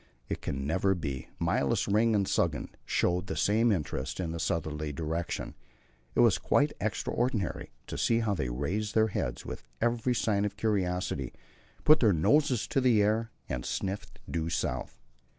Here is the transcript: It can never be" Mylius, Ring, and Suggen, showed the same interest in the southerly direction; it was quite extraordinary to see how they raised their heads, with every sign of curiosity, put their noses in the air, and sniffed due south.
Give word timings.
It 0.29 0.41
can 0.41 0.65
never 0.65 0.95
be" 0.95 1.27
Mylius, 1.39 1.85
Ring, 1.87 2.15
and 2.15 2.25
Suggen, 2.25 2.69
showed 2.85 3.27
the 3.27 3.37
same 3.37 3.71
interest 3.71 4.19
in 4.19 4.31
the 4.31 4.39
southerly 4.39 4.91
direction; 4.91 5.53
it 6.15 6.21
was 6.21 6.39
quite 6.39 6.73
extraordinary 6.81 7.69
to 7.85 7.99
see 7.99 8.21
how 8.21 8.33
they 8.33 8.49
raised 8.49 8.95
their 8.95 9.09
heads, 9.09 9.45
with 9.45 9.67
every 9.79 10.15
sign 10.15 10.43
of 10.43 10.57
curiosity, 10.57 11.33
put 11.83 11.99
their 11.99 12.13
noses 12.13 12.67
in 12.75 12.81
the 12.81 12.99
air, 12.99 13.29
and 13.47 13.63
sniffed 13.63 14.17
due 14.27 14.49
south. 14.49 14.97